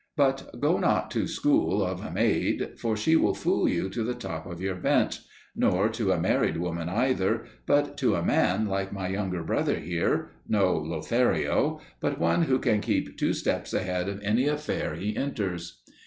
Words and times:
But 0.17 0.59
go 0.59 0.79
not 0.79 1.11
to 1.11 1.27
school 1.27 1.85
of 1.85 2.01
a 2.01 2.09
maid, 2.09 2.71
for 2.79 2.97
she 2.97 3.15
will 3.15 3.35
fool 3.35 3.69
you 3.69 3.87
to 3.91 4.01
the 4.03 4.15
top 4.15 4.47
of 4.47 4.59
your 4.59 4.73
bent, 4.73 5.19
nor 5.55 5.89
to 5.89 6.11
a 6.11 6.19
married 6.19 6.57
woman 6.57 6.89
either, 6.89 7.45
but 7.67 7.97
to 7.97 8.15
a 8.15 8.23
man 8.23 8.65
like 8.65 8.91
my 8.91 9.09
younger 9.09 9.43
brother 9.43 9.77
here, 9.77 10.31
no 10.47 10.75
Lothario, 10.75 11.79
but 11.99 12.17
one 12.17 12.41
who 12.41 12.57
can 12.57 12.81
keep 12.81 13.15
two 13.15 13.33
steps 13.33 13.75
ahead 13.75 14.09
of 14.09 14.19
any 14.23 14.47
affair 14.47 14.95
he 14.95 15.15
enters. 15.15 15.83